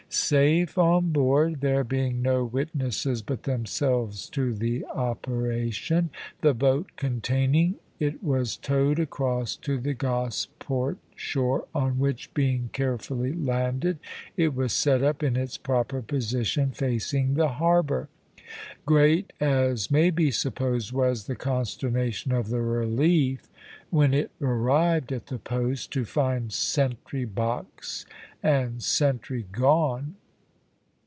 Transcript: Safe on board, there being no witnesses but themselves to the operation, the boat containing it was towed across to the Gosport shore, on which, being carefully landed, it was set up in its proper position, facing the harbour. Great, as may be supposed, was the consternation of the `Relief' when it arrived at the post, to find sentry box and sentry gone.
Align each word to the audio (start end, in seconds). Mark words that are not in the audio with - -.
Safe 0.13 0.77
on 0.77 1.11
board, 1.11 1.61
there 1.61 1.85
being 1.85 2.21
no 2.21 2.43
witnesses 2.43 3.21
but 3.21 3.43
themselves 3.43 4.29
to 4.31 4.53
the 4.53 4.83
operation, 4.87 6.09
the 6.41 6.53
boat 6.53 6.91
containing 6.97 7.75
it 7.97 8.21
was 8.21 8.57
towed 8.57 8.99
across 8.99 9.55
to 9.57 9.77
the 9.79 9.93
Gosport 9.93 10.97
shore, 11.15 11.65
on 11.73 11.97
which, 11.97 12.33
being 12.33 12.69
carefully 12.73 13.31
landed, 13.31 13.99
it 14.35 14.53
was 14.53 14.73
set 14.73 15.01
up 15.01 15.23
in 15.23 15.37
its 15.37 15.57
proper 15.57 16.01
position, 16.01 16.71
facing 16.71 17.35
the 17.35 17.47
harbour. 17.47 18.09
Great, 18.85 19.31
as 19.39 19.89
may 19.89 20.09
be 20.09 20.29
supposed, 20.29 20.91
was 20.91 21.25
the 21.27 21.37
consternation 21.37 22.33
of 22.33 22.49
the 22.49 22.57
`Relief' 22.57 23.47
when 23.91 24.13
it 24.13 24.31
arrived 24.41 25.11
at 25.13 25.27
the 25.27 25.37
post, 25.37 25.91
to 25.91 26.03
find 26.03 26.51
sentry 26.51 27.23
box 27.23 28.05
and 28.43 28.81
sentry 28.83 29.45
gone. 29.51 30.15